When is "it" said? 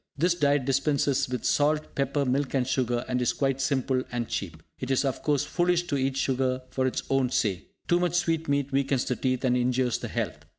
4.79-4.89